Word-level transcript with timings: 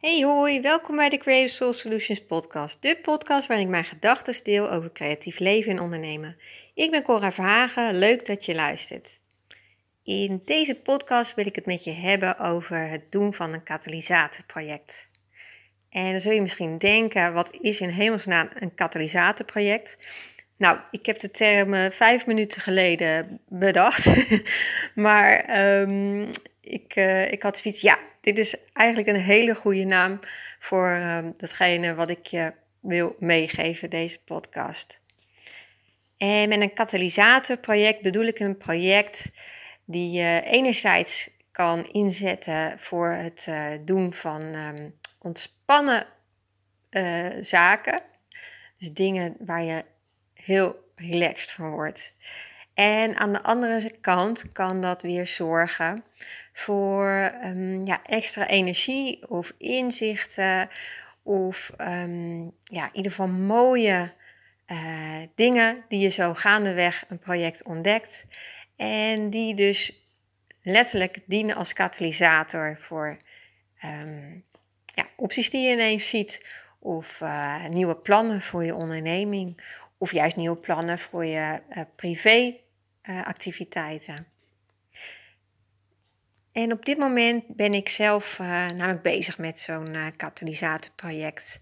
Hey 0.00 0.22
hoi, 0.22 0.60
welkom 0.60 0.96
bij 0.96 1.08
de 1.08 1.16
Creative 1.16 1.54
Soul 1.54 1.72
Solutions 1.72 2.24
podcast. 2.24 2.82
De 2.82 2.98
podcast 3.02 3.46
waarin 3.46 3.66
ik 3.66 3.72
mijn 3.72 3.84
gedachten 3.84 4.44
deel 4.44 4.70
over 4.70 4.92
creatief 4.92 5.38
leven 5.38 5.72
en 5.72 5.80
ondernemen. 5.80 6.36
Ik 6.74 6.90
ben 6.90 7.02
Cora 7.02 7.32
Verhagen, 7.32 7.98
leuk 7.98 8.26
dat 8.26 8.44
je 8.44 8.54
luistert. 8.54 9.20
In 10.02 10.42
deze 10.44 10.74
podcast 10.74 11.34
wil 11.34 11.46
ik 11.46 11.54
het 11.54 11.66
met 11.66 11.84
je 11.84 11.92
hebben 11.92 12.38
over 12.38 12.88
het 12.88 13.12
doen 13.12 13.34
van 13.34 13.52
een 13.52 13.62
katalysatorproject. 13.62 15.08
En 15.90 16.10
dan 16.10 16.20
zul 16.20 16.32
je 16.32 16.42
misschien 16.42 16.78
denken, 16.78 17.32
wat 17.32 17.58
is 17.60 17.80
in 17.80 17.88
hemelsnaam 17.88 18.48
een 18.54 18.74
katalysatorproject? 18.74 19.96
Nou, 20.56 20.78
ik 20.90 21.06
heb 21.06 21.18
de 21.18 21.30
term 21.30 21.90
vijf 21.90 22.26
minuten 22.26 22.60
geleden 22.60 23.40
bedacht. 23.48 24.06
maar 24.94 25.58
um, 25.80 26.30
ik, 26.60 26.96
uh, 26.96 27.32
ik 27.32 27.42
had 27.42 27.58
zoiets, 27.58 27.80
ja, 27.80 27.98
dit 28.20 28.38
is 28.38 28.56
eigenlijk 28.72 29.08
een 29.08 29.20
hele 29.20 29.54
goede 29.54 29.84
naam 29.84 30.20
voor 30.58 30.90
um, 30.90 31.34
datgene 31.36 31.94
wat 31.94 32.10
ik 32.10 32.26
je 32.26 32.52
wil 32.80 33.16
meegeven, 33.18 33.90
deze 33.90 34.18
podcast. 34.24 35.00
En 36.16 36.48
met 36.48 36.60
een 36.60 36.72
katalysatorproject 36.72 38.02
bedoel 38.02 38.24
ik 38.24 38.38
een 38.38 38.56
project 38.56 39.32
die 39.84 40.10
je 40.10 40.42
enerzijds 40.44 41.30
kan 41.52 41.86
inzetten 41.86 42.78
voor 42.78 43.10
het 43.10 43.46
uh, 43.48 43.70
doen 43.84 44.14
van 44.14 44.42
um, 44.42 44.94
ontspannen 45.18 46.06
uh, 46.90 47.26
zaken. 47.40 48.02
Dus 48.78 48.92
dingen 48.92 49.36
waar 49.38 49.62
je 49.62 49.84
heel 50.34 50.76
relaxed 50.94 51.50
van 51.50 51.70
wordt. 51.70 52.12
En 52.80 53.16
aan 53.16 53.32
de 53.32 53.42
andere 53.42 53.90
kant 54.00 54.52
kan 54.52 54.80
dat 54.80 55.02
weer 55.02 55.26
zorgen 55.26 56.04
voor 56.52 57.32
um, 57.44 57.86
ja, 57.86 58.02
extra 58.04 58.46
energie 58.46 59.28
of 59.28 59.52
inzichten 59.58 60.68
of 61.22 61.72
um, 61.78 62.42
ja, 62.64 62.84
in 62.84 62.96
ieder 62.96 63.10
geval 63.10 63.28
mooie 63.28 64.12
uh, 64.66 65.16
dingen 65.34 65.84
die 65.88 66.00
je 66.00 66.08
zo 66.08 66.34
gaandeweg 66.34 67.04
een 67.08 67.18
project 67.18 67.64
ontdekt 67.64 68.26
en 68.76 69.30
die 69.30 69.54
dus 69.54 70.08
letterlijk 70.62 71.18
dienen 71.26 71.56
als 71.56 71.72
katalysator 71.72 72.76
voor 72.80 73.18
um, 73.84 74.44
ja, 74.94 75.06
opties 75.16 75.50
die 75.50 75.66
je 75.68 75.72
ineens 75.72 76.08
ziet 76.08 76.46
of 76.78 77.20
uh, 77.20 77.64
nieuwe 77.64 77.96
plannen 77.96 78.40
voor 78.40 78.64
je 78.64 78.74
onderneming 78.74 79.62
of 79.98 80.12
juist 80.12 80.36
nieuwe 80.36 80.56
plannen 80.56 80.98
voor 80.98 81.24
je 81.24 81.60
uh, 81.70 81.82
privé 81.96 82.54
activiteiten. 83.02 84.26
En 86.52 86.72
op 86.72 86.84
dit 86.84 86.98
moment 86.98 87.44
ben 87.46 87.74
ik 87.74 87.88
zelf 87.88 88.38
uh, 88.38 88.46
namelijk 88.46 89.02
bezig 89.02 89.38
met 89.38 89.60
zo'n 89.60 89.94
uh, 89.94 90.06
katalysatorproject. 90.16 91.60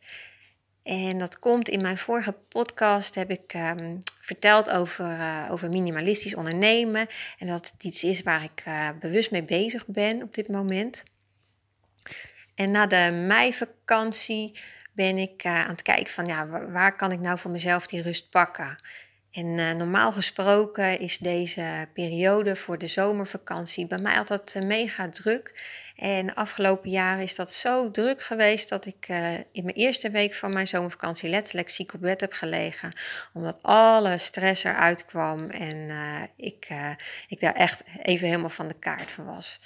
En 0.82 1.18
dat 1.18 1.38
komt 1.38 1.68
in 1.68 1.80
mijn 1.80 1.98
vorige 1.98 2.32
podcast, 2.32 3.14
heb 3.14 3.30
ik 3.30 3.54
um, 3.54 3.98
verteld 4.20 4.70
over, 4.70 5.18
over 5.50 5.68
minimalistisch 5.68 6.34
ondernemen. 6.34 7.06
En 7.38 7.46
dat 7.46 7.70
het 7.72 7.84
iets 7.84 8.04
is 8.04 8.22
waar 8.22 8.42
ik 8.42 8.64
bewust 9.00 9.30
mee 9.30 9.42
bezig 9.42 9.86
ben 9.86 10.22
op 10.22 10.34
dit 10.34 10.48
moment. 10.48 11.02
En 12.54 12.70
na 12.70 12.86
de 12.86 13.24
meivakantie 13.26 14.60
ben 14.92 15.18
ik 15.18 15.44
aan 15.46 15.68
het 15.68 15.82
kijken 15.82 16.12
van 16.12 16.26
ja, 16.26 16.46
waar 16.48 16.96
kan 16.96 17.12
ik 17.12 17.20
nou 17.20 17.38
voor 17.38 17.50
mezelf 17.50 17.86
die 17.86 18.02
rust 18.02 18.30
pakken? 18.30 18.78
En 19.32 19.46
uh, 19.46 19.72
normaal 19.72 20.12
gesproken 20.12 21.00
is 21.00 21.18
deze 21.18 21.88
periode 21.92 22.56
voor 22.56 22.78
de 22.78 22.86
zomervakantie 22.86 23.86
bij 23.86 23.98
mij 23.98 24.18
altijd 24.18 24.54
uh, 24.54 24.62
mega 24.62 25.08
druk. 25.08 25.76
En 25.96 26.34
afgelopen 26.34 26.90
jaren 26.90 27.22
is 27.22 27.34
dat 27.34 27.52
zo 27.52 27.90
druk 27.90 28.22
geweest 28.22 28.68
dat 28.68 28.86
ik 28.86 29.08
uh, 29.08 29.32
in 29.34 29.64
mijn 29.64 29.76
eerste 29.76 30.10
week 30.10 30.34
van 30.34 30.52
mijn 30.52 30.66
zomervakantie 30.66 31.28
letterlijk 31.28 31.70
ziek 31.70 31.94
op 31.94 32.00
bed 32.00 32.20
heb 32.20 32.32
gelegen. 32.32 32.92
Omdat 33.32 33.58
alle 33.62 34.18
stress 34.18 34.64
eruit 34.64 35.04
kwam 35.04 35.50
en 35.50 35.90
ik, 36.36 36.68
ik 37.28 37.40
daar 37.40 37.54
echt 37.54 37.82
even 38.02 38.26
helemaal 38.28 38.48
van 38.48 38.68
de 38.68 38.78
kaart 38.78 39.12
van 39.12 39.24
was. 39.24 39.60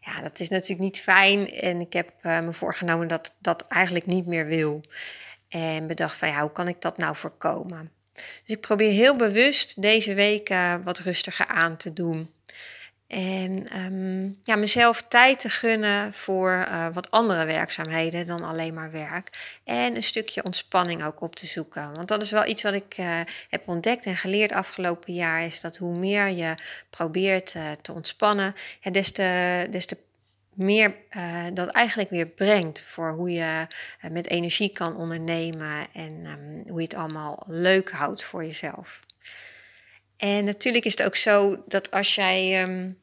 Ja, 0.00 0.20
dat 0.20 0.40
is 0.40 0.48
natuurlijk 0.48 0.80
niet 0.80 1.00
fijn 1.00 1.50
en 1.50 1.80
ik 1.80 1.92
heb 1.92 2.12
me 2.22 2.52
voorgenomen 2.52 3.08
dat 3.08 3.34
dat 3.38 3.66
eigenlijk 3.68 4.06
niet 4.06 4.26
meer 4.26 4.46
wil. 4.46 4.80
En 5.48 5.86
bedacht 5.86 6.16
van 6.16 6.28
ja, 6.28 6.40
hoe 6.40 6.52
kan 6.52 6.68
ik 6.68 6.80
dat 6.80 6.98
nou 6.98 7.16
voorkomen? 7.16 7.97
Dus 8.44 8.56
ik 8.56 8.60
probeer 8.60 8.90
heel 8.90 9.16
bewust 9.16 9.82
deze 9.82 10.14
week 10.14 10.50
uh, 10.50 10.74
wat 10.84 10.98
rustiger 10.98 11.46
aan 11.46 11.76
te 11.76 11.92
doen. 11.92 12.30
En 13.06 13.64
um, 13.76 14.40
ja, 14.44 14.56
mezelf 14.56 15.02
tijd 15.02 15.40
te 15.40 15.48
gunnen 15.48 16.12
voor 16.12 16.66
uh, 16.68 16.86
wat 16.92 17.10
andere 17.10 17.44
werkzaamheden 17.44 18.26
dan 18.26 18.44
alleen 18.44 18.74
maar 18.74 18.90
werk. 18.90 19.58
En 19.64 19.96
een 19.96 20.02
stukje 20.02 20.44
ontspanning 20.44 21.04
ook 21.04 21.20
op 21.20 21.36
te 21.36 21.46
zoeken. 21.46 21.92
Want 21.94 22.08
dat 22.08 22.22
is 22.22 22.30
wel 22.30 22.46
iets 22.46 22.62
wat 22.62 22.72
ik 22.72 22.98
uh, 22.98 23.20
heb 23.48 23.68
ontdekt 23.68 24.04
en 24.04 24.16
geleerd 24.16 24.52
afgelopen 24.52 25.14
jaar. 25.14 25.42
Is 25.42 25.60
dat 25.60 25.76
hoe 25.76 25.98
meer 25.98 26.28
je 26.28 26.54
probeert 26.90 27.54
te 27.82 27.92
ontspannen, 27.92 28.54
ja, 28.80 28.90
des, 28.90 29.12
te, 29.12 29.66
des 29.70 29.86
te 29.86 29.96
meer 30.58 30.94
uh, 31.16 31.44
dat 31.52 31.68
eigenlijk 31.68 32.10
weer 32.10 32.26
brengt 32.26 32.82
voor 32.82 33.12
hoe 33.12 33.30
je 33.30 33.66
uh, 34.04 34.10
met 34.10 34.28
energie 34.28 34.72
kan 34.72 34.96
ondernemen 34.96 35.86
en 35.92 36.26
um, 36.26 36.62
hoe 36.68 36.80
je 36.80 36.86
het 36.86 36.94
allemaal 36.94 37.44
leuk 37.46 37.90
houdt 37.90 38.24
voor 38.24 38.44
jezelf. 38.44 39.00
En 40.16 40.44
natuurlijk 40.44 40.84
is 40.84 40.96
het 40.96 41.06
ook 41.06 41.16
zo 41.16 41.62
dat 41.66 41.90
als 41.90 42.14
jij 42.14 42.62
um, 42.62 42.98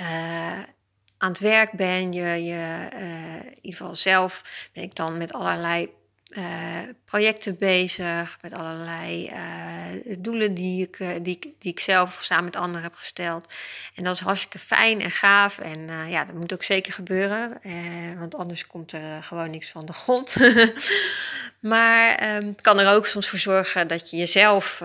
uh, 0.00 0.62
aan 1.18 1.30
het 1.30 1.38
werk 1.38 1.72
bent, 1.72 2.14
je, 2.14 2.20
je 2.20 2.88
in 3.44 3.54
ieder 3.54 3.78
geval 3.78 3.94
zelf 3.94 4.42
ben 4.72 4.82
ik 4.82 4.94
dan 4.94 5.18
met 5.18 5.32
allerlei 5.32 5.90
uh, 6.38 6.44
projecten 7.04 7.58
bezig, 7.58 8.38
met 8.40 8.58
allerlei 8.58 9.30
uh, 9.30 10.16
doelen 10.18 10.54
die 10.54 10.86
ik, 10.86 10.98
uh, 10.98 11.08
die, 11.22 11.56
die 11.58 11.72
ik 11.72 11.80
zelf 11.80 12.20
samen 12.22 12.44
met 12.44 12.56
anderen 12.56 12.82
heb 12.82 12.94
gesteld. 12.94 13.52
En 13.94 14.04
dat 14.04 14.14
is 14.14 14.20
hartstikke 14.20 14.58
fijn 14.58 15.00
en 15.00 15.10
gaaf. 15.10 15.58
En 15.58 16.08
ja, 16.08 16.24
dat 16.24 16.34
moet 16.34 16.52
ook 16.52 16.62
zeker 16.62 16.92
gebeuren, 16.92 17.60
want 18.18 18.34
anders 18.34 18.66
komt 18.66 18.92
er 18.92 19.22
gewoon 19.22 19.50
niks 19.50 19.70
van 19.70 19.86
de 19.86 19.92
grond. 19.92 20.36
maar 21.62 22.36
um, 22.36 22.46
het 22.46 22.60
kan 22.60 22.80
er 22.80 22.94
ook 22.94 23.06
soms 23.06 23.28
voor 23.28 23.38
zorgen 23.38 23.88
dat 23.88 24.10
je 24.10 24.16
jezelf 24.16 24.78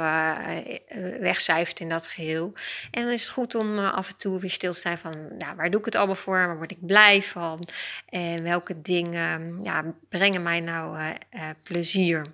wegcijfert 1.19 1.79
in 1.79 1.89
dat 1.89 2.07
geheel. 2.07 2.53
En 2.91 3.03
dan 3.03 3.11
is 3.11 3.21
het 3.21 3.31
goed 3.31 3.55
om 3.55 3.79
af 3.79 4.09
en 4.09 4.17
toe 4.17 4.39
weer 4.39 4.49
stil 4.49 4.73
te 4.73 4.79
zijn 4.79 4.97
van, 4.97 5.37
nou, 5.37 5.55
waar 5.55 5.69
doe 5.69 5.79
ik 5.79 5.85
het 5.85 5.95
allemaal 5.95 6.15
voor? 6.15 6.47
Waar 6.47 6.57
word 6.57 6.71
ik 6.71 6.85
blij 6.85 7.21
van? 7.21 7.67
En 8.09 8.43
welke 8.43 8.81
dingen 8.81 9.59
ja, 9.63 9.83
brengen 10.09 10.43
mij 10.43 10.59
nou 10.59 10.99
uh, 10.99 11.49
plezier. 11.63 12.25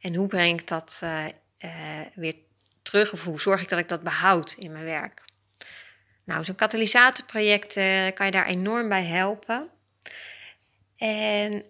En 0.00 0.14
hoe 0.14 0.26
breng 0.26 0.60
ik 0.60 0.68
dat 0.68 1.00
uh, 1.04 1.24
uh, 1.58 1.70
weer 2.14 2.34
terug 2.82 3.12
of 3.12 3.24
hoe 3.24 3.40
zorg 3.40 3.62
ik 3.62 3.68
dat 3.68 3.78
ik 3.78 3.88
dat 3.88 4.02
behoud 4.02 4.54
in 4.58 4.72
mijn 4.72 4.84
werk? 4.84 5.22
Nou, 6.24 6.44
zo'n 6.44 6.54
katalysatorproject 6.54 7.74
kan 8.14 8.26
je 8.26 8.32
daar 8.32 8.46
enorm 8.46 8.88
bij 8.88 9.04
helpen. 9.04 9.68
En 10.96 11.64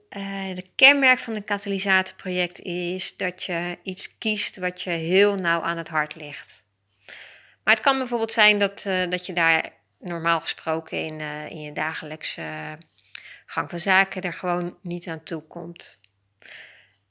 de 0.55 0.65
kenmerk 0.77 1.19
van 1.19 1.35
een 1.35 1.45
katalysatorproject 1.45 2.61
is 2.61 3.17
dat 3.17 3.43
je 3.43 3.79
iets 3.83 4.19
kiest 4.19 4.57
wat 4.57 4.83
je 4.83 4.91
heel 4.91 5.35
nauw 5.35 5.61
aan 5.61 5.77
het 5.77 5.89
hart 5.89 6.15
ligt. 6.15 6.65
Maar 7.65 7.75
het 7.75 7.83
kan 7.83 7.99
bijvoorbeeld 7.99 8.33
zijn 8.33 8.59
dat, 8.59 8.83
dat 9.09 9.27
je 9.27 9.33
daar 9.33 9.71
normaal 9.99 10.41
gesproken 10.41 10.99
in, 11.05 11.21
in 11.51 11.61
je 11.61 11.73
dagelijkse 11.73 12.79
gang 13.47 13.71
van 13.71 13.79
zaken 13.79 14.23
er 14.23 14.33
gewoon 14.33 14.77
niet 14.83 15.09
aan 15.09 15.23
toe 15.23 15.43
komt. 15.43 15.99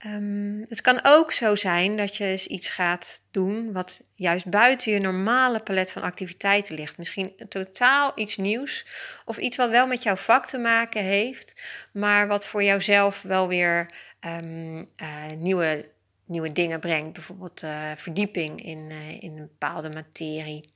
Um, 0.06 0.66
het 0.70 0.82
kan 0.82 1.00
ook 1.04 1.32
zo 1.32 1.56
zijn 1.56 1.96
dat 1.96 2.16
je 2.16 2.48
iets 2.48 2.70
gaat 2.70 3.22
doen 3.32 3.72
wat 3.72 4.02
juist 4.16 4.50
buiten 4.50 4.92
je 4.92 5.00
normale 5.00 5.60
palet 5.60 5.92
van 5.92 6.02
activiteiten 6.02 6.76
ligt. 6.76 6.98
Misschien 6.98 7.36
totaal 7.50 8.12
iets 8.16 8.38
nieuws 8.38 8.86
of 9.26 9.38
iets 9.38 9.58
wat 9.58 9.70
wel 9.70 9.88
met 9.88 10.04
jouw 10.04 10.16
vak 10.16 10.46
te 10.46 10.58
maken 10.58 11.04
heeft, 11.04 11.62
maar 11.94 12.28
wat 12.28 12.48
voor 12.48 12.64
jouzelf 12.64 13.22
wel 13.22 13.48
weer 13.48 13.90
um, 14.22 14.78
uh, 14.78 15.32
nieuwe, 15.38 15.90
nieuwe 16.26 16.52
dingen 16.52 16.80
brengt. 16.80 17.14
Bijvoorbeeld 17.14 17.64
uh, 17.64 17.92
verdieping 17.96 18.64
in, 18.64 18.90
uh, 18.90 19.24
in 19.24 19.38
een 19.38 19.48
bepaalde 19.48 19.90
materie 19.90 20.70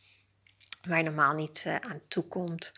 waar 0.88 0.98
je 0.98 1.04
normaal 1.04 1.34
niet 1.34 1.66
aan 1.80 2.02
toe 2.08 2.24
komt. 2.24 2.74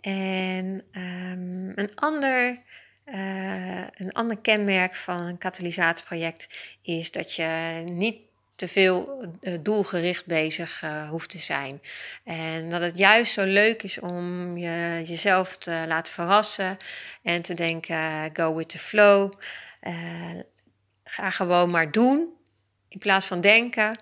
En 0.00 0.84
um, 0.92 1.72
een 1.74 1.94
ander 1.94 2.62
uh, 3.14 3.80
een 3.94 4.12
ander 4.12 4.38
kenmerk 4.38 4.94
van 4.94 5.20
een 5.20 5.38
katalysatorproject 5.38 6.76
is 6.82 7.10
dat 7.10 7.34
je 7.34 7.82
niet 7.84 8.16
te 8.54 8.68
veel 8.68 9.24
uh, 9.40 9.54
doelgericht 9.60 10.26
bezig 10.26 10.82
uh, 10.82 11.08
hoeft 11.08 11.30
te 11.30 11.38
zijn. 11.38 11.82
En 12.24 12.68
dat 12.68 12.80
het 12.80 12.98
juist 12.98 13.32
zo 13.32 13.44
leuk 13.44 13.82
is 13.82 14.00
om 14.00 14.56
je, 14.56 15.02
jezelf 15.06 15.56
te 15.56 15.84
laten 15.88 16.12
verrassen 16.12 16.76
en 17.22 17.42
te 17.42 17.54
denken: 17.54 18.30
go 18.32 18.54
with 18.54 18.68
the 18.68 18.78
flow. 18.78 19.32
ga 21.04 21.30
gewoon 21.30 21.70
maar 21.70 21.90
doen 21.90 22.28
in 22.88 22.98
plaats 22.98 23.26
van 23.26 23.40
denken. 23.40 23.98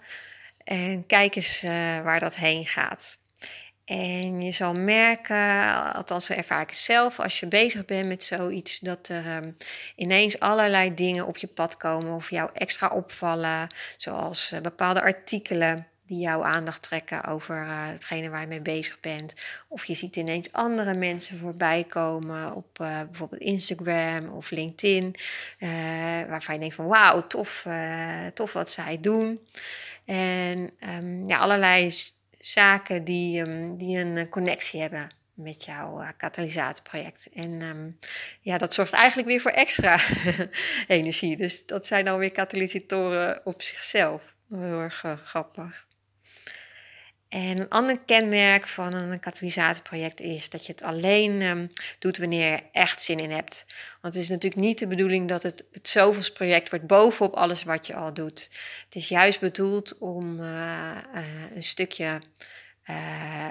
En 0.64 1.06
kijk 1.06 1.34
eens 1.34 1.62
waar 2.02 2.20
dat 2.20 2.36
heen 2.36 2.66
gaat. 2.66 3.18
En 3.86 4.42
je 4.42 4.52
zal 4.52 4.74
merken, 4.74 5.94
althans 5.94 6.30
ervaar 6.30 6.60
ik 6.60 6.68
het 6.70 6.78
zelf, 6.78 7.20
als 7.20 7.40
je 7.40 7.46
bezig 7.46 7.84
bent 7.84 8.08
met 8.08 8.22
zoiets, 8.22 8.78
dat 8.78 9.08
er 9.08 9.26
ehm, 9.26 9.50
ineens 9.96 10.40
allerlei 10.40 10.94
dingen 10.94 11.26
op 11.26 11.36
je 11.36 11.46
pad 11.46 11.76
komen 11.76 12.14
of 12.14 12.30
jou 12.30 12.50
extra 12.52 12.88
opvallen, 12.88 13.68
zoals 13.96 14.52
uh, 14.52 14.60
bepaalde 14.60 15.02
artikelen 15.02 15.86
die 16.06 16.18
jouw 16.18 16.44
aandacht 16.44 16.82
trekken 16.82 17.24
over 17.24 17.62
uh, 17.62 17.86
hetgene 17.86 18.30
waar 18.30 18.40
je 18.40 18.46
mee 18.46 18.60
bezig 18.60 19.00
bent. 19.00 19.34
Of 19.68 19.84
je 19.84 19.94
ziet 19.94 20.16
ineens 20.16 20.52
andere 20.52 20.94
mensen 20.94 21.38
voorbij 21.38 21.84
komen 21.84 22.54
op 22.54 22.78
uh, 22.80 23.00
bijvoorbeeld 23.02 23.42
Instagram 23.42 24.28
of 24.28 24.50
LinkedIn, 24.50 25.14
waarvan 26.28 26.54
je 26.54 26.60
denkt 26.60 26.74
van 26.74 26.86
wauw, 26.86 27.26
tof, 27.26 27.66
tof 28.34 28.52
wat 28.52 28.70
zij 28.70 28.98
doen. 29.00 29.40
En 30.04 30.70
um, 30.88 31.28
ja, 31.28 31.38
allerlei 31.38 31.90
zaken 32.46 33.04
die, 33.04 33.40
um, 33.40 33.76
die 33.76 33.98
een 33.98 34.16
eh, 34.16 34.28
connectie 34.28 34.80
hebben 34.80 35.08
met 35.34 35.64
jouw 35.64 36.00
uh, 36.00 36.08
katalysatorproject. 36.16 37.28
En 37.34 37.62
um, 37.62 37.98
ja, 38.40 38.58
dat 38.58 38.74
zorgt 38.74 38.92
eigenlijk 38.92 39.28
weer 39.28 39.40
voor 39.40 39.50
extra 39.50 40.00
energie. 40.86 41.36
Dus 41.36 41.66
dat 41.66 41.86
zijn 41.86 42.04
dan 42.04 42.18
weer 42.18 42.32
katalysatoren 42.32 43.46
op 43.46 43.62
zichzelf. 43.62 44.34
Heel 44.50 44.80
erg 44.80 45.04
uh, 45.04 45.12
grappig. 45.24 45.85
En 47.36 47.58
een 47.58 47.68
ander 47.68 48.00
kenmerk 48.00 48.68
van 48.68 48.92
een 48.92 49.20
katalysatorproject 49.20 50.20
is 50.20 50.50
dat 50.50 50.66
je 50.66 50.72
het 50.72 50.82
alleen 50.82 51.42
um, 51.42 51.70
doet 51.98 52.18
wanneer 52.18 52.50
je 52.50 52.62
echt 52.72 53.02
zin 53.02 53.18
in 53.18 53.30
hebt. 53.30 53.64
Want 54.00 54.14
het 54.14 54.22
is 54.22 54.28
natuurlijk 54.28 54.62
niet 54.62 54.78
de 54.78 54.86
bedoeling 54.86 55.28
dat 55.28 55.42
het 55.42 55.64
het 55.72 55.88
zoveelsproject 55.88 56.70
wordt 56.70 56.86
bovenop 56.86 57.34
alles 57.34 57.62
wat 57.62 57.86
je 57.86 57.94
al 57.94 58.14
doet. 58.14 58.50
Het 58.84 58.94
is 58.94 59.08
juist 59.08 59.40
bedoeld 59.40 59.98
om 59.98 60.40
uh, 60.40 60.96
uh, 61.14 61.24
een 61.54 61.62
stukje 61.62 62.20
uh, 62.86 63.46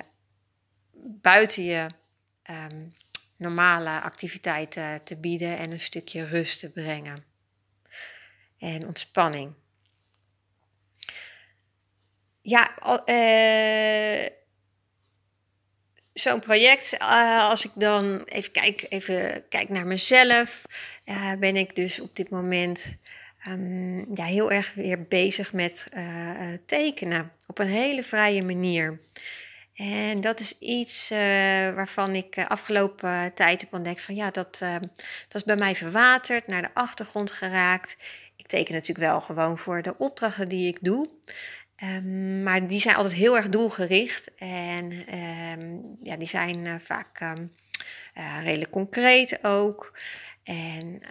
buiten 1.21 1.63
je 1.63 1.87
um, 2.49 2.93
normale 3.37 4.01
activiteiten 4.01 5.03
te 5.03 5.15
bieden 5.15 5.57
en 5.57 5.71
een 5.71 5.79
stukje 5.79 6.25
rust 6.25 6.59
te 6.59 6.69
brengen. 6.69 7.23
En 8.57 8.87
ontspanning 8.87 9.53
ja, 12.45 12.69
uh, 13.06 14.27
zo'n 16.13 16.39
project, 16.39 16.97
uh, 17.01 17.50
als 17.50 17.65
ik 17.65 17.71
dan 17.75 18.24
even 18.24 18.51
kijk, 18.51 18.86
even 18.89 19.47
kijk 19.50 19.69
naar 19.69 19.88
mezelf, 19.88 20.65
ben 21.39 21.56
ik 21.56 21.75
dus 21.75 22.00
op 22.00 22.15
dit 22.15 22.30
moment 22.30 22.97
um, 23.47 24.15
ja, 24.15 24.25
heel 24.25 24.51
erg 24.51 24.74
weer 24.74 25.03
bezig 25.03 25.53
met 25.53 25.88
tekenen 26.65 27.31
op 27.47 27.59
een 27.59 27.68
hele 27.68 28.03
vrije 28.03 28.44
manier. 28.44 29.00
En 29.74 30.21
dat 30.21 30.39
is 30.39 30.59
iets 30.59 31.09
waarvan 31.75 32.15
ik 32.15 32.38
afgelopen 32.47 33.33
tijd 33.33 33.62
heb 33.62 33.74
ontdekt 33.74 34.01
van 34.01 34.15
ja, 34.15 34.31
dat, 34.31 34.57
dat 35.27 35.33
is 35.33 35.44
bij 35.44 35.56
mij 35.56 35.75
verwaterd, 35.75 36.47
naar 36.47 36.62
de 36.62 36.74
achtergrond 36.74 37.31
geraakt. 37.31 37.95
Ik 38.36 38.47
teken 38.47 38.74
natuurlijk 38.74 39.07
wel 39.07 39.21
gewoon 39.21 39.57
voor 39.57 39.81
de 39.81 39.97
opdrachten 39.97 40.50
die 40.50 40.68
ik 40.68 40.77
doe. 40.81 41.09
Um, 41.83 42.44
maar 42.44 42.68
die 42.68 42.80
zijn 42.80 42.95
altijd 42.95 43.13
heel 43.13 43.36
erg 43.36 43.50
doelgericht 43.50 44.36
en 44.36 44.92
um, 45.19 45.98
ja, 46.04 46.16
die 46.16 46.27
zijn 46.27 46.66
uh, 46.66 46.75
vaak 46.80 47.19
um, 47.19 47.51
uh, 48.18 48.44
redelijk 48.44 48.72
concreet 48.72 49.44
ook. 49.44 50.00
En 50.44 51.01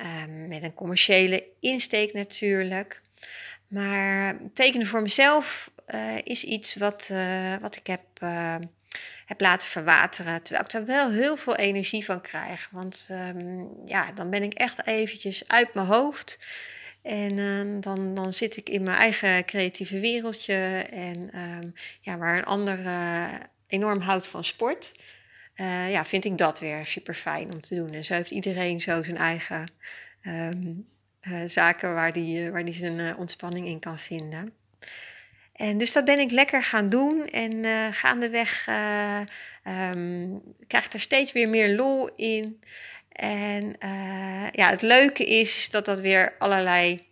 met 0.49 0.63
een 0.63 0.75
commerciële 0.75 1.45
insteek 1.61 2.13
natuurlijk. 2.13 3.01
Maar 3.69 4.37
tekenen 4.53 4.87
voor 4.87 5.03
mezelf 5.03 5.71
uh, 5.95 6.19
is 6.25 6.45
iets 6.45 6.75
wat, 6.75 7.11
wat 7.61 7.77
ik 7.77 7.87
heb, 7.87 8.03
heb 9.27 9.41
laten 9.41 9.69
verwateren. 9.69 10.43
Terwijl 10.43 10.65
ik 10.65 10.71
daar 10.71 10.85
wel 10.85 11.11
heel 11.11 11.37
veel 11.37 11.57
energie 11.57 12.05
van 12.05 12.21
krijg. 12.21 12.69
Want 12.73 13.11
ja, 13.85 14.13
dan 14.13 14.31
ben 14.31 14.43
ik 14.43 14.55
echt 14.55 14.87
eventjes 14.87 15.49
uit 15.49 15.75
mijn 15.75 15.87
hoofd. 15.87 16.39
En 17.05 17.37
uh, 17.37 17.81
dan, 17.81 18.15
dan 18.15 18.33
zit 18.33 18.57
ik 18.57 18.69
in 18.69 18.83
mijn 18.83 18.97
eigen 18.97 19.45
creatieve 19.45 20.01
wereldje. 20.01 20.55
En 20.91 21.41
um, 21.41 21.75
ja, 22.01 22.19
waar 22.19 22.39
een 22.39 22.45
ander 22.45 22.79
uh, 22.79 23.33
enorm 23.67 24.01
houdt 24.01 24.27
van 24.27 24.45
sport, 24.45 24.95
uh, 25.57 25.91
ja, 25.91 26.05
vind 26.05 26.25
ik 26.25 26.39
dat 26.39 26.61
weer 26.61 26.87
super 26.87 27.15
fijn 27.15 27.53
om 27.53 27.61
te 27.61 27.75
doen. 27.75 27.93
En 27.93 28.05
zo 28.05 28.15
heeft 28.15 28.31
iedereen 28.31 28.81
zo 28.81 29.03
zijn 29.03 29.17
eigen 29.17 29.71
um, 30.27 30.87
zaken 31.47 31.95
waar 31.95 32.13
die, 32.13 32.51
waar 32.51 32.65
die 32.65 32.75
zijn 32.75 33.17
ontspanning 33.17 33.67
in 33.67 33.81
kan 33.81 33.99
vinden. 33.99 34.53
En 35.53 35.79
dus 35.79 35.93
dat 35.93 36.05
ben 36.05 36.19
ik 36.19 36.31
lekker 36.31 36.63
gaan 36.63 36.89
doen. 36.89 37.27
En 37.27 37.65
gaandeweg 37.93 38.67
um, 39.67 40.43
krijg 40.67 40.87
ik 40.87 40.93
er 40.93 41.01
steeds 41.01 41.33
weer 41.33 41.49
meer 41.49 41.75
lol 41.75 42.11
in. 42.17 42.61
En 43.15 43.77
uh, 43.85 44.51
ja, 44.51 44.71
het 44.71 44.83
leuke 44.83 45.27
is 45.27 45.71
dat 45.71 45.85
dat 45.85 46.01
weer 46.01 46.35
allerlei 46.39 47.07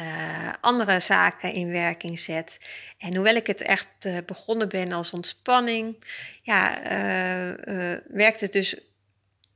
uh, 0.00 0.52
andere 0.60 1.00
zaken 1.00 1.52
in 1.52 1.70
werking 1.70 2.20
zet. 2.20 2.58
En 2.98 3.14
hoewel 3.14 3.34
ik 3.34 3.46
het 3.46 3.62
echt 3.62 3.88
uh, 4.06 4.16
begonnen 4.26 4.68
ben 4.68 4.92
als 4.92 5.12
ontspanning, 5.12 6.04
ja, 6.42 6.80
werkt 8.08 8.40
het 8.40 8.52
dus 8.52 8.80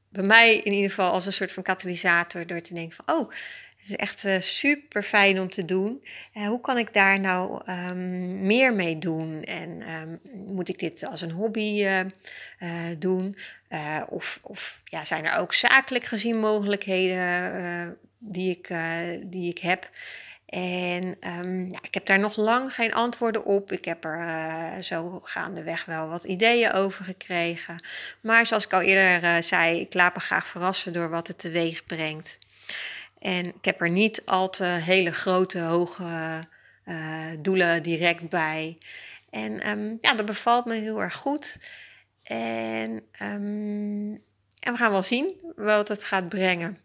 bij 0.09 0.25
mij 0.25 0.57
in 0.57 0.73
ieder 0.73 0.91
geval 0.91 1.11
als 1.11 1.27
een 1.27 1.33
soort 1.33 1.53
van 1.53 1.63
katalysator 1.63 2.47
door 2.47 2.61
te 2.61 2.75
denken 2.75 2.97
van, 3.05 3.17
oh, 3.17 3.31
het 3.77 3.93
is 3.93 3.97
echt 3.97 4.25
uh, 4.25 4.41
super 4.41 5.03
fijn 5.03 5.41
om 5.41 5.51
te 5.51 5.65
doen. 5.65 6.05
Uh, 6.35 6.47
hoe 6.47 6.61
kan 6.61 6.79
ik 6.79 6.93
daar 6.93 7.21
nou 7.21 7.71
um, 7.71 8.47
meer 8.47 8.75
mee 8.75 8.99
doen? 8.99 9.43
En 9.43 9.91
um, 9.91 10.21
moet 10.47 10.69
ik 10.69 10.79
dit 10.79 11.07
als 11.07 11.21
een 11.21 11.31
hobby 11.31 11.87
doen? 12.99 13.37
Of, 14.09 14.39
of 14.43 14.81
ja, 14.85 15.05
zijn 15.05 15.25
er 15.25 15.39
ook 15.39 15.53
zakelijk 15.55 16.05
gezien 16.05 16.37
mogelijkheden 16.37 17.99
die, 18.19 18.51
ik, 18.51 18.75
die 19.31 19.51
ik 19.51 19.59
heb? 19.59 19.91
En 20.47 21.17
um, 21.21 21.71
ja, 21.71 21.79
ik 21.83 21.95
heb 21.95 22.07
daar 22.07 22.19
nog 22.19 22.37
lang 22.37 22.75
geen 22.75 22.95
antwoorden 22.95 23.45
op. 23.45 23.73
Ik 23.73 23.85
heb 23.85 24.05
er 24.05 24.83
zo 24.83 25.21
gaandeweg 25.23 25.85
wel 25.85 26.09
wat 26.09 26.25
ideeën 26.25 26.73
over 26.73 27.05
gekregen. 27.05 27.85
Maar 28.21 28.47
zoals 28.47 28.65
ik 28.65 28.73
al 28.73 28.81
eerder 28.81 29.43
zei, 29.43 29.81
ik 29.81 29.95
laat 29.95 30.15
me 30.15 30.21
graag 30.21 30.47
verrassen 30.47 30.93
door 30.93 31.09
wat 31.09 31.27
het 31.27 31.39
teweeg 31.39 31.85
brengt. 31.87 32.39
En 33.19 33.47
ik 33.47 33.65
heb 33.65 33.81
er 33.81 33.91
niet 33.91 34.23
al 34.25 34.51
te 34.51 34.65
hele 34.65 35.13
grote, 35.13 35.61
hoge 35.61 36.47
doelen 37.39 37.83
direct 37.83 38.29
bij. 38.29 38.79
En 39.31 39.69
um, 39.69 39.99
ja, 40.01 40.15
dat 40.15 40.27
bevalt 40.27 40.65
me 40.65 40.75
heel 40.75 41.01
erg 41.01 41.15
goed. 41.15 41.59
En, 42.25 42.91
um, 43.23 44.23
en 44.61 44.73
we 44.73 44.77
gaan 44.77 44.91
wel 44.91 45.03
zien 45.03 45.53
wat 45.57 45.89
het 45.89 46.05
gaat 46.05 46.29
brengen. 46.29 46.79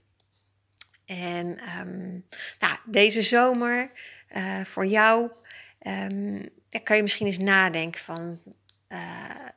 En 1.05 1.47
um, 1.79 2.25
nou, 2.59 2.77
deze 2.85 3.21
zomer 3.21 3.91
uh, 4.35 4.65
voor 4.65 4.85
jou 4.85 5.31
daar 6.69 6.81
kan 6.83 6.95
je 6.95 7.01
misschien 7.01 7.27
eens 7.27 7.37
nadenken 7.37 8.01
van... 8.01 8.39
Uh, 8.89 9.47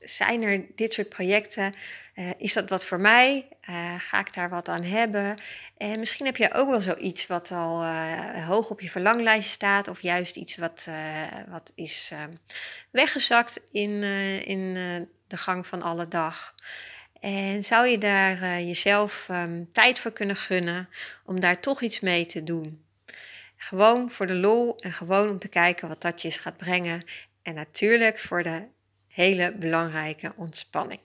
zijn 0.00 0.42
er 0.42 0.66
dit 0.74 0.92
soort 0.92 1.08
projecten? 1.08 1.74
Uh, 2.14 2.30
is 2.38 2.52
dat 2.52 2.68
wat 2.68 2.84
voor 2.84 3.00
mij? 3.00 3.48
Uh, 3.68 3.94
ga 3.98 4.20
ik 4.20 4.34
daar 4.34 4.48
wat 4.48 4.68
aan 4.68 4.82
hebben? 4.82 5.38
En 5.76 5.98
misschien 5.98 6.26
heb 6.26 6.36
je 6.36 6.54
ook 6.54 6.70
wel 6.70 6.80
zoiets 6.80 7.26
wat 7.26 7.50
al 7.50 7.82
uh, 7.82 8.46
hoog 8.46 8.70
op 8.70 8.80
je 8.80 8.90
verlanglijstje 8.90 9.54
staat, 9.54 9.88
of 9.88 10.02
juist 10.02 10.36
iets 10.36 10.56
wat, 10.56 10.88
wat 11.48 11.72
is 11.74 12.12
weggezakt 12.90 13.60
in, 13.70 14.02
in 14.44 14.74
de 15.26 15.36
gang 15.36 15.66
van 15.66 15.82
alle 15.82 16.08
dag. 16.08 16.54
En 17.20 17.64
zou 17.64 17.86
je 17.86 17.98
daar 17.98 18.62
jezelf 18.62 19.28
um, 19.30 19.72
tijd 19.72 19.98
voor 19.98 20.12
kunnen 20.12 20.36
gunnen 20.36 20.88
om 21.24 21.40
daar 21.40 21.60
toch 21.60 21.82
iets 21.82 22.00
mee 22.00 22.26
te 22.26 22.44
doen? 22.44 22.84
Gewoon 23.56 24.10
voor 24.10 24.26
de 24.26 24.34
lol 24.34 24.78
en 24.78 24.92
gewoon 24.92 25.30
om 25.30 25.38
te 25.38 25.48
kijken 25.48 25.88
wat 25.88 26.02
dat 26.02 26.22
je 26.22 26.30
gaat 26.30 26.56
brengen. 26.56 27.04
En 27.42 27.54
natuurlijk 27.54 28.18
voor 28.18 28.42
de 28.42 28.62
hele 29.10 29.52
belangrijke 29.52 30.32
ontspanning. 30.36 31.00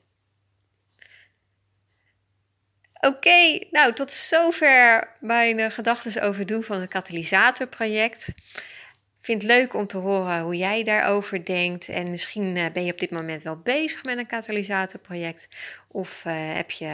Oké, 3.00 3.60
nou 3.72 3.94
tot 3.94 4.12
zover 4.12 5.12
mijn 5.20 5.60
uh, 5.60 5.70
gedachten 5.70 6.22
over 6.22 6.46
doen 6.46 6.64
van 6.64 6.82
het 6.82 6.90
katalysatorproject. 6.90 8.28
Ik 8.28 9.32
vind 9.32 9.42
het 9.42 9.52
leuk 9.52 9.74
om 9.74 9.88
te 9.88 9.98
horen 9.98 10.42
hoe 10.42 10.56
jij 10.56 10.84
daarover 10.84 11.46
denkt. 11.46 11.90
En 11.90 12.10
misschien 12.10 12.56
uh, 12.56 12.66
ben 12.74 12.86
je 12.86 12.92
op 12.92 13.00
dit 13.00 13.12
moment 13.12 13.44
wel 13.44 13.58
bezig 13.58 14.04
met 14.04 14.18
een 14.18 14.26
katalysatorproject. 14.26 15.48
Of 15.88 16.24
uh, 16.26 16.34
heb 16.54 16.72
je 16.72 16.88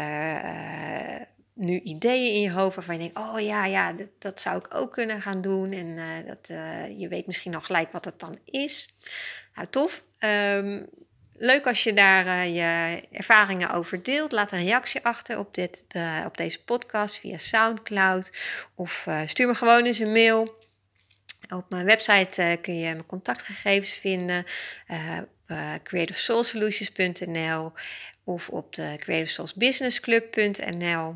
nu 1.62 1.80
ideeën 1.80 2.34
in 2.34 2.42
je 2.42 2.52
hoofd 2.52 2.76
waarvan 2.76 2.96
je 2.96 3.02
denkt: 3.02 3.20
oh 3.20 3.40
ja, 3.40 3.66
ja, 3.66 3.94
dat, 3.94 4.08
dat 4.20 4.42
zou 4.42 4.58
ik 4.58 4.76
ook 4.76 4.92
kunnen 4.92 5.22
gaan 5.22 5.42
doen. 5.42 5.72
En 5.72 5.96
dat, 6.26 6.48
je 6.98 7.08
weet 7.08 7.28
misschien 7.28 7.52
nog 7.52 7.66
gelijk 7.66 7.92
wat 7.92 8.06
het 8.06 8.20
dan 8.20 8.40
is. 8.46 8.96
Nou, 9.56 9.68
tof. 9.70 10.04
Um, 10.20 10.90
leuk 11.34 11.68
als 11.68 11.84
je 11.84 11.94
daar 11.94 12.26
uh, 12.26 12.56
je 12.56 13.02
ervaringen 13.12 13.70
over 13.70 14.04
deelt. 14.04 14.32
Laat 14.32 14.52
een 14.52 14.64
reactie 14.64 15.06
achter 15.06 15.38
op, 15.38 15.54
dit, 15.54 15.86
op 16.26 16.38
deze 16.38 16.64
podcast 16.64 17.20
via 17.20 17.38
SoundCloud. 17.38 18.32
Of 18.76 19.08
stuur 19.26 19.48
me 19.48 19.56
gewoon 19.56 19.86
eens 19.86 20.00
een 20.00 20.12
mail. 20.12 20.60
Op 21.50 21.70
mijn 21.70 21.86
website 21.86 22.58
kun 22.62 22.78
je 22.78 22.84
mijn 22.84 23.06
contactgegevens 23.06 23.96
vinden. 23.96 24.46
uh, 24.88 25.18
creativesoulsolutions.nl 25.84 27.74
of 28.24 28.50
op 28.50 28.76
de 28.76 28.94
creativesoulsbusinessclub.nl. 28.98 31.16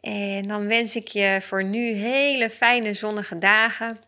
En 0.00 0.48
dan 0.48 0.66
wens 0.66 0.96
ik 0.96 1.08
je 1.08 1.38
voor 1.42 1.64
nu 1.64 1.92
hele 1.92 2.50
fijne 2.50 2.94
zonnige 2.94 3.38
dagen. 3.38 3.98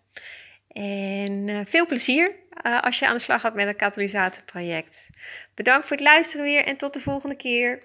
En 0.69 1.49
uh, 1.49 1.61
veel 1.65 1.87
plezier 1.87 2.35
uh, 2.63 2.81
als 2.81 2.99
je 2.99 3.07
aan 3.07 3.15
de 3.15 3.21
slag 3.21 3.41
gaat 3.41 3.55
met 3.55 3.67
een 3.67 3.77
katalysatorproject. 3.77 5.09
Bedankt 5.55 5.87
voor 5.87 5.97
het 5.97 6.07
luisteren 6.07 6.45
weer 6.45 6.65
en 6.65 6.77
tot 6.77 6.93
de 6.93 7.01
volgende 7.01 7.37
keer. 7.37 7.83